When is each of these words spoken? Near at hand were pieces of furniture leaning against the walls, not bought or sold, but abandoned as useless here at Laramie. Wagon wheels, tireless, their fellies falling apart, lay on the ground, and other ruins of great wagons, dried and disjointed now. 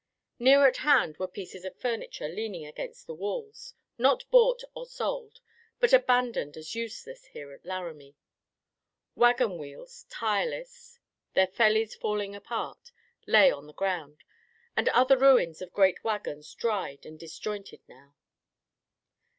Near 0.39 0.65
at 0.67 0.77
hand 0.77 1.17
were 1.17 1.27
pieces 1.27 1.63
of 1.63 1.77
furniture 1.77 2.27
leaning 2.27 2.65
against 2.65 3.05
the 3.05 3.13
walls, 3.13 3.75
not 3.99 4.27
bought 4.31 4.63
or 4.73 4.87
sold, 4.87 5.41
but 5.79 5.93
abandoned 5.93 6.57
as 6.57 6.73
useless 6.73 7.25
here 7.25 7.53
at 7.53 7.63
Laramie. 7.65 8.15
Wagon 9.13 9.59
wheels, 9.59 10.07
tireless, 10.09 10.97
their 11.35 11.45
fellies 11.45 11.93
falling 11.93 12.33
apart, 12.33 12.91
lay 13.27 13.51
on 13.51 13.67
the 13.67 13.73
ground, 13.73 14.23
and 14.75 14.89
other 14.89 15.15
ruins 15.19 15.61
of 15.61 15.71
great 15.71 16.03
wagons, 16.03 16.51
dried 16.55 17.05
and 17.05 17.19
disjointed 17.19 17.81
now. 17.87 18.15